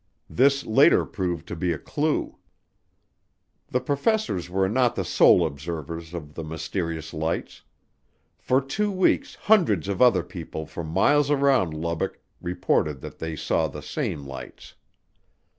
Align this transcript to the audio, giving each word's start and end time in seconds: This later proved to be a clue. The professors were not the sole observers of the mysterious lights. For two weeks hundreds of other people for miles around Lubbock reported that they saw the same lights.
This 0.31 0.65
later 0.65 1.05
proved 1.05 1.47
to 1.49 1.55
be 1.55 1.71
a 1.71 1.77
clue. 1.77 2.39
The 3.67 3.79
professors 3.79 4.49
were 4.49 4.67
not 4.67 4.95
the 4.95 5.05
sole 5.05 5.45
observers 5.45 6.15
of 6.15 6.33
the 6.33 6.43
mysterious 6.43 7.13
lights. 7.13 7.61
For 8.39 8.61
two 8.61 8.89
weeks 8.91 9.35
hundreds 9.35 9.87
of 9.87 10.01
other 10.01 10.23
people 10.23 10.65
for 10.65 10.83
miles 10.83 11.29
around 11.29 11.75
Lubbock 11.75 12.19
reported 12.41 12.99
that 13.01 13.19
they 13.19 13.35
saw 13.35 13.67
the 13.67 13.83
same 13.83 14.25
lights. 14.25 14.73